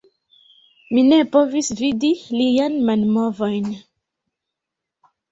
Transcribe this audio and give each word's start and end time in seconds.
Mi 0.95 1.01
ne 1.09 1.17
povis 1.35 1.67
vidi 1.81 2.09
lian 2.37 2.77
manmovojn 2.87 3.69